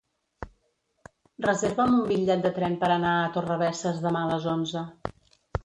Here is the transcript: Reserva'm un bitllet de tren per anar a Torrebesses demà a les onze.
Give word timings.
Reserva'm 1.47 1.93
un 1.99 2.01
bitllet 2.13 2.43
de 2.47 2.53
tren 2.57 2.79
per 2.85 2.91
anar 2.97 3.13
a 3.21 3.29
Torrebesses 3.39 4.03
demà 4.09 4.25
a 4.27 4.33
les 4.35 4.51
onze. 4.59 4.87